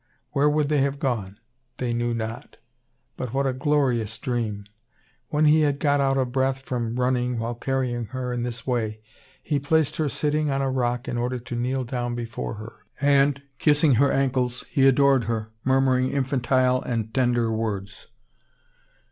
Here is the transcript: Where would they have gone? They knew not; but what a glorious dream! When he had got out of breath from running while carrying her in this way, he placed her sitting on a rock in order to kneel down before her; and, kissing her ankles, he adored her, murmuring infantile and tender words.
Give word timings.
Where 0.31 0.49
would 0.49 0.69
they 0.69 0.79
have 0.79 0.97
gone? 0.97 1.39
They 1.77 1.93
knew 1.93 2.15
not; 2.15 2.57
but 3.17 3.35
what 3.35 3.45
a 3.45 3.53
glorious 3.53 4.17
dream! 4.17 4.63
When 5.29 5.45
he 5.45 5.61
had 5.61 5.79
got 5.79 6.01
out 6.01 6.17
of 6.17 6.31
breath 6.31 6.61
from 6.61 6.99
running 6.99 7.37
while 7.37 7.53
carrying 7.53 8.05
her 8.05 8.33
in 8.33 8.41
this 8.41 8.65
way, 8.65 9.01
he 9.43 9.59
placed 9.59 9.97
her 9.97 10.09
sitting 10.09 10.49
on 10.49 10.59
a 10.59 10.71
rock 10.71 11.07
in 11.07 11.19
order 11.19 11.37
to 11.37 11.55
kneel 11.55 11.83
down 11.83 12.15
before 12.15 12.55
her; 12.55 12.77
and, 12.99 13.43
kissing 13.59 13.93
her 14.01 14.11
ankles, 14.11 14.63
he 14.71 14.87
adored 14.87 15.25
her, 15.25 15.51
murmuring 15.63 16.09
infantile 16.11 16.81
and 16.81 17.13
tender 17.13 17.51
words. 17.55 18.07